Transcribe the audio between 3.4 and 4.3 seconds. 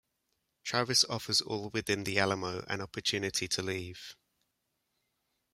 to leave.